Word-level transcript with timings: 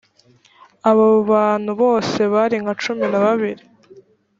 abo 0.89 1.07
bantu 1.31 1.71
bose 1.81 2.19
bari 2.33 2.55
nka 2.63 2.73
cumi 2.83 3.05
na 3.11 3.19
babiri 3.25 3.63